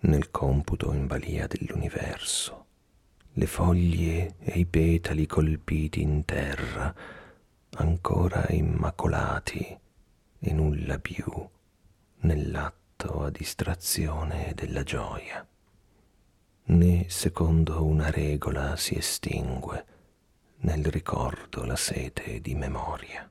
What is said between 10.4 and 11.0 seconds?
e nulla